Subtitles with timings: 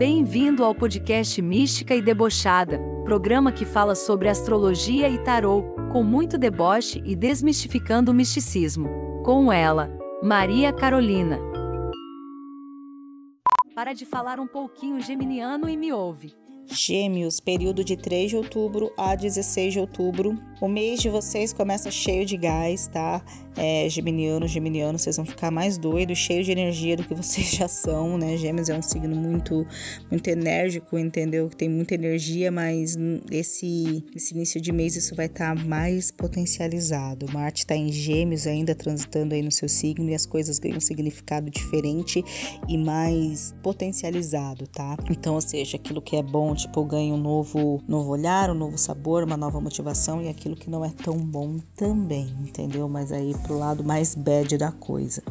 [0.00, 6.38] Bem-vindo ao podcast Mística e Debochada, programa que fala sobre astrologia e tarô, com muito
[6.38, 8.88] deboche e desmistificando o misticismo.
[9.22, 9.90] Com ela,
[10.22, 11.38] Maria Carolina.
[13.74, 16.32] Para de falar um pouquinho geminiano e me ouve.
[16.72, 20.38] Gêmeos, período de 3 de outubro a 16 de outubro.
[20.62, 23.22] O mês de vocês começa cheio de gás, tá?
[23.56, 27.68] É, geminiano, geminiano, vocês vão ficar mais doidos, cheios de energia do que vocês já
[27.68, 28.36] são, né?
[28.36, 29.66] Gêmeos é um signo muito,
[30.10, 31.48] muito enérgico, entendeu?
[31.48, 32.96] Que tem muita energia, mas
[33.30, 37.26] esse, esse início de mês isso vai estar tá mais potencializado.
[37.32, 40.80] Marte está em Gêmeos ainda transitando aí no seu signo e as coisas ganham um
[40.80, 42.24] significado diferente
[42.68, 44.96] e mais potencializado, tá?
[45.10, 48.78] Então, ou seja, aquilo que é bom tipo, ganha um novo, novo olhar, um novo
[48.78, 52.88] sabor, uma nova motivação e aquilo que não é tão bom também, entendeu?
[52.88, 55.22] Mas aí pro lado mais bad da coisa.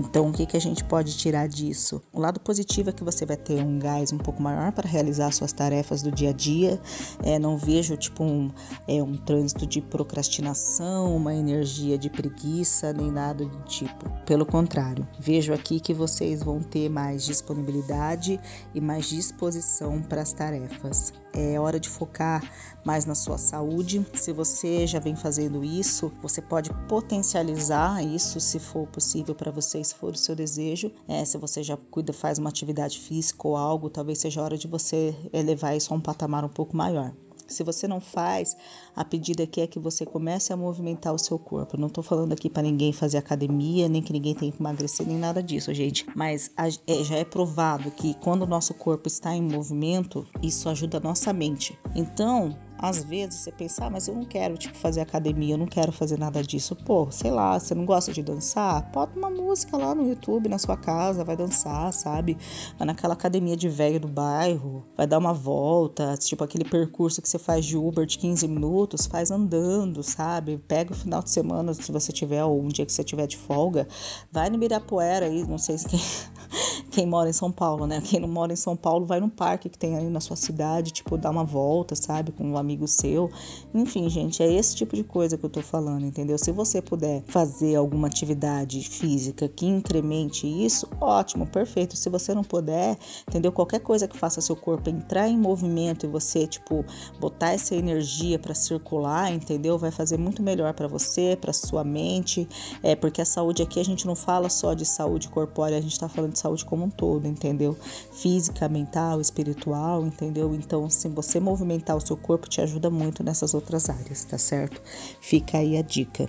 [0.00, 2.00] Então, o que, que a gente pode tirar disso?
[2.10, 5.30] O lado positivo é que você vai ter um gás um pouco maior para realizar
[5.30, 6.80] suas tarefas do dia a dia.
[7.22, 8.50] É, não vejo tipo um,
[8.88, 14.08] é, um trânsito de procrastinação, uma energia de preguiça, nem nada do tipo.
[14.24, 18.40] Pelo contrário, vejo aqui que vocês vão ter mais disponibilidade
[18.74, 21.12] e mais disposição para as tarefas.
[21.32, 22.42] É hora de focar
[22.84, 24.04] mais na sua saúde.
[24.14, 29.84] Se você já vem fazendo isso, você pode potencializar isso se for possível para você,
[29.90, 30.90] se for o seu desejo.
[31.06, 34.66] É, se você já cuida, faz uma atividade física ou algo, talvez seja hora de
[34.66, 37.12] você elevar isso a um patamar um pouco maior.
[37.50, 38.56] Se você não faz,
[38.94, 41.76] a pedida aqui é que você comece a movimentar o seu corpo.
[41.76, 45.18] não estou falando aqui para ninguém fazer academia, nem que ninguém tenha que emagrecer, nem
[45.18, 46.06] nada disso, gente.
[46.14, 50.68] Mas a, é, já é provado que quando o nosso corpo está em movimento, isso
[50.68, 51.76] ajuda a nossa mente.
[51.96, 55.66] Então, às vezes você pensa, ah, mas eu não quero, tipo, fazer academia, eu não
[55.66, 56.74] quero fazer nada disso.
[56.74, 58.90] Pô, sei lá, você não gosta de dançar?
[58.90, 62.38] Bota uma música lá no YouTube, na sua casa, vai dançar, sabe?
[62.78, 67.28] Vai naquela academia de velho do bairro, vai dar uma volta, tipo aquele percurso que
[67.28, 70.56] você faz de Uber de 15 minutos, faz andando, sabe?
[70.66, 73.36] Pega o final de semana, se você tiver, ou um dia que você tiver de
[73.36, 73.86] folga,
[74.32, 76.00] vai no Ibirapuera aí, não sei se quem,
[76.90, 78.00] quem mora em São Paulo, né?
[78.04, 80.90] Quem não mora em São Paulo, vai no parque que tem aí na sua cidade,
[80.90, 82.32] tipo, dar uma volta, sabe?
[82.32, 83.30] Com um amigo seu.
[83.72, 86.36] Enfim, gente, é esse tipo de coisa que eu tô falando, entendeu?
[86.36, 91.96] Se você puder fazer alguma atividade física que incremente isso, ótimo, perfeito.
[91.96, 93.52] Se você não puder, entendeu?
[93.52, 96.84] Qualquer coisa que faça seu corpo entrar em movimento e você, tipo,
[97.18, 99.78] botar essa energia para circular, entendeu?
[99.78, 102.48] Vai fazer muito melhor para você, para sua mente.
[102.82, 105.98] É porque a saúde aqui a gente não fala só de saúde corpórea, a gente
[105.98, 107.76] tá falando de saúde como um todo, entendeu?
[108.12, 110.54] Física, mental, espiritual, entendeu?
[110.54, 114.80] Então, se você movimentar o seu corpo, te ajuda muito nessas outras áreas, tá certo?
[115.20, 116.28] Fica aí a dica.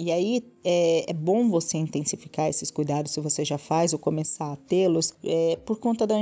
[0.00, 4.52] E aí é, é, bom você intensificar esses cuidados se você já faz ou começar
[4.52, 6.14] a tê-los é, por, conta da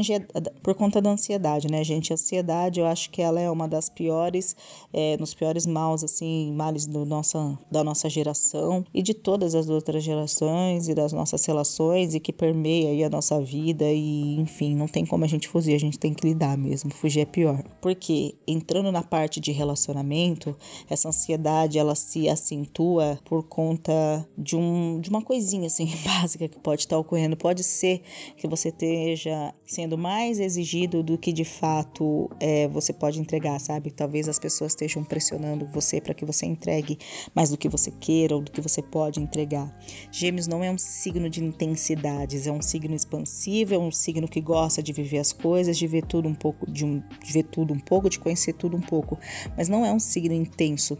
[0.63, 2.11] por conta da ansiedade, né, gente?
[2.11, 4.57] A ansiedade, eu acho que ela é uma das piores,
[4.95, 9.69] é, nos piores maus, assim, males do nossa, da nossa geração e de todas as
[9.69, 14.75] outras gerações e das nossas relações e que permeia aí a nossa vida e, enfim,
[14.75, 17.63] não tem como a gente fugir, a gente tem que lidar mesmo, fugir é pior.
[17.83, 20.57] Porque entrando na parte de relacionamento,
[20.89, 26.47] essa ansiedade, ela se acentua por conta conta de, um, de uma coisinha assim básica
[26.47, 27.37] que pode estar ocorrendo.
[27.37, 28.01] Pode ser
[28.37, 33.91] que você esteja sendo mais exigido do que de fato é, você pode entregar, sabe?
[33.91, 36.97] Talvez as pessoas estejam pressionando você para que você entregue
[37.35, 39.77] mais do que você queira ou do que você pode entregar.
[40.13, 44.41] Gêmeos não é um signo de intensidades, é um signo expansivo, é um signo que
[44.41, 47.75] gosta de viver as coisas, de ver tudo um pouco, de, um, de ver tudo
[47.75, 49.19] um pouco, de conhecer tudo um pouco,
[49.57, 50.97] mas não é um signo intenso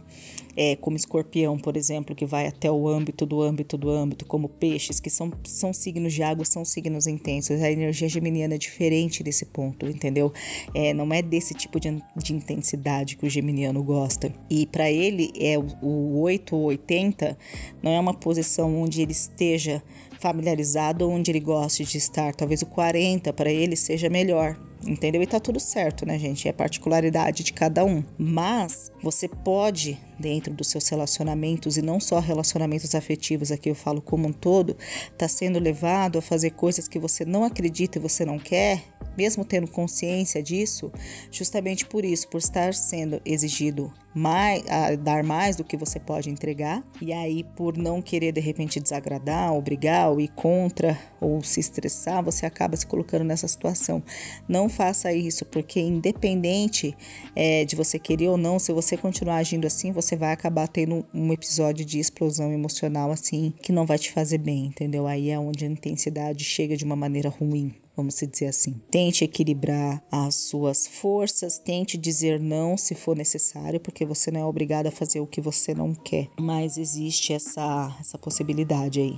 [0.57, 4.49] é, como escorpião, por exemplo, que vai até o âmbito do âmbito do âmbito, como
[4.49, 7.61] peixes, que são, são signos de água, são signos intensos.
[7.61, 10.33] A energia geminiana é diferente desse ponto, entendeu?
[10.73, 14.33] É, não é desse tipo de, de intensidade que o geminiano gosta.
[14.49, 17.37] E para ele, é o, o 8 ou 80
[17.81, 19.81] não é uma posição onde ele esteja
[20.19, 22.33] familiarizado, onde ele goste de estar.
[22.33, 25.21] Talvez o 40 para ele seja melhor entendeu?
[25.21, 26.47] E tá tudo certo, né, gente?
[26.47, 28.03] É particularidade de cada um.
[28.17, 34.01] Mas você pode, dentro dos seus relacionamentos, e não só relacionamentos afetivos, aqui eu falo
[34.01, 34.75] como um todo,
[35.17, 38.83] tá sendo levado a fazer coisas que você não acredita e você não quer,
[39.17, 40.91] mesmo tendo consciência disso,
[41.31, 44.63] justamente por isso, por estar sendo exigido mais,
[44.99, 49.53] dar mais do que você pode entregar, e aí por não querer de repente desagradar,
[49.53, 54.01] obrigar, ou ir contra, ou se estressar, você acaba se colocando nessa situação.
[54.47, 56.95] Não faça isso, porque independente
[57.35, 61.05] é, de você querer ou não, se você continuar agindo assim, você vai acabar tendo
[61.13, 65.05] um episódio de explosão emocional assim que não vai te fazer bem, entendeu?
[65.05, 68.79] Aí é onde a intensidade chega de uma maneira ruim vamos dizer assim.
[68.91, 74.45] Tente equilibrar as suas forças, tente dizer não se for necessário, porque você não é
[74.45, 79.17] obrigado a fazer o que você não quer, mas existe essa, essa possibilidade aí.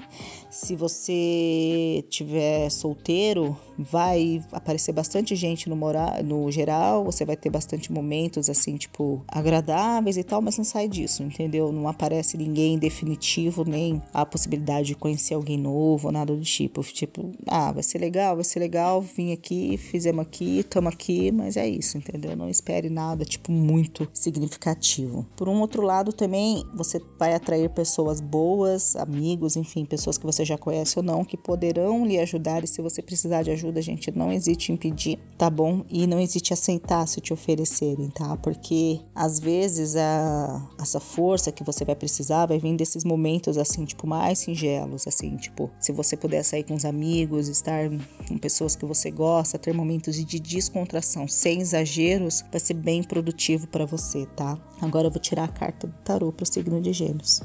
[0.50, 7.50] Se você tiver solteiro, vai aparecer bastante gente no, moral, no geral, você vai ter
[7.50, 11.72] bastante momentos assim, tipo, agradáveis e tal, mas não sai disso, entendeu?
[11.72, 16.82] Não aparece ninguém definitivo, nem a possibilidade de conhecer alguém novo, nada do tipo.
[16.82, 21.32] Tipo, ah, vai ser legal, vai ser legal legal, vim aqui, fizemos aqui, estamos aqui,
[21.32, 22.36] mas é isso, entendeu?
[22.36, 25.26] Não espere nada, tipo, muito significativo.
[25.36, 30.46] Por um outro lado, também você vai atrair pessoas boas, amigos, enfim, pessoas que você
[30.46, 32.64] já conhece ou não, que poderão lhe ajudar.
[32.64, 35.84] E se você precisar de ajuda, gente, não existe impedir, tá bom?
[35.90, 38.38] E não existe aceitar se te oferecerem, tá?
[38.38, 43.84] Porque às vezes a, essa força que você vai precisar vai vir desses momentos assim,
[43.84, 47.90] tipo, mais singelos, assim, tipo, se você puder sair com os amigos, estar
[48.28, 53.02] com pessoas pessoas que você gosta, ter momentos de descontração sem exageros, vai ser bem
[53.02, 54.58] produtivo para você, tá?
[54.82, 57.42] Agora eu vou tirar a carta do tarô para o signo de Gêmeos.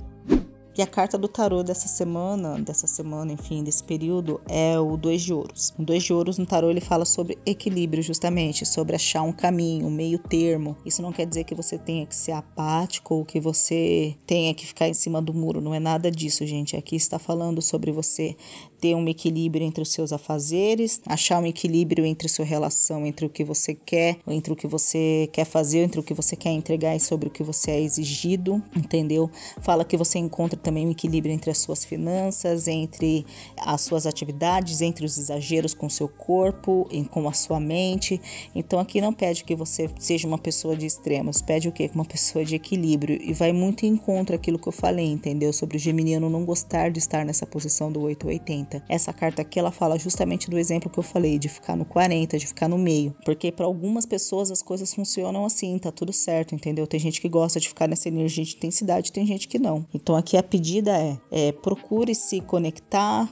[0.76, 5.22] E a carta do tarô dessa semana, dessa semana, enfim, desse período, é o dois
[5.22, 5.72] de ouros.
[5.78, 9.86] O dois de ouros no tarô ele fala sobre equilíbrio, justamente, sobre achar um caminho,
[9.86, 10.76] um meio termo.
[10.84, 14.66] Isso não quer dizer que você tenha que ser apático ou que você tenha que
[14.66, 15.60] ficar em cima do muro.
[15.60, 16.76] Não é nada disso, gente.
[16.76, 18.34] Aqui está falando sobre você
[18.80, 23.30] ter um equilíbrio entre os seus afazeres, achar um equilíbrio entre sua relação, entre o
[23.30, 26.94] que você quer, entre o que você quer fazer, entre o que você quer entregar
[26.94, 29.30] e sobre o que você é exigido, entendeu?
[29.62, 33.24] Fala que você encontra também um equilíbrio entre as suas finanças, entre
[33.56, 38.20] as suas atividades, entre os exageros com o seu corpo, com a sua mente.
[38.54, 41.90] Então aqui não pede que você seja uma pessoa de extremos, pede o quê?
[41.94, 45.52] Uma pessoa de equilíbrio e vai muito em contra aquilo que eu falei, entendeu?
[45.52, 48.82] Sobre o geminiano não gostar de estar nessa posição do 880.
[48.88, 52.38] Essa carta aqui ela fala justamente do exemplo que eu falei, de ficar no 40,
[52.38, 53.14] de ficar no meio.
[53.24, 56.86] Porque para algumas pessoas as coisas funcionam assim, tá tudo certo, entendeu?
[56.86, 59.84] Tem gente que gosta de ficar nessa energia de intensidade, tem gente que não.
[59.92, 63.28] Então aqui a pedida é, é procure se conectar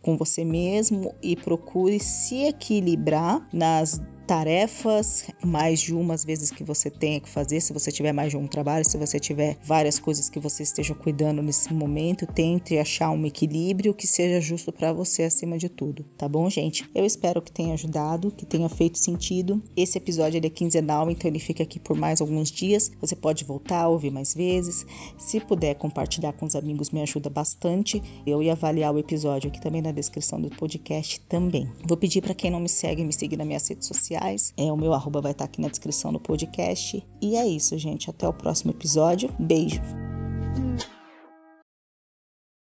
[0.00, 4.00] com você mesmo e procure se equilibrar nas
[4.32, 8.38] tarefas, mais de umas vezes que você tenha que fazer, se você tiver mais de
[8.38, 13.10] um trabalho, se você tiver várias coisas que você esteja cuidando nesse momento, tente achar
[13.10, 16.88] um equilíbrio que seja justo para você acima de tudo, tá bom, gente?
[16.94, 19.62] Eu espero que tenha ajudado, que tenha feito sentido.
[19.76, 22.90] Esse episódio ele é quinzenal, então ele fica aqui por mais alguns dias.
[23.02, 24.86] Você pode voltar, ouvir mais vezes.
[25.18, 28.02] Se puder compartilhar com os amigos, me ajuda bastante.
[28.26, 31.70] Eu ia avaliar o episódio aqui também na descrição do podcast também.
[31.86, 34.54] Vou pedir para quem não me segue, me seguir nas minhas redes sociais sociais.
[34.56, 37.04] É, o meu arroba vai estar aqui na descrição do podcast.
[37.20, 38.08] E é isso, gente.
[38.08, 39.30] Até o próximo episódio.
[39.38, 39.80] Beijo.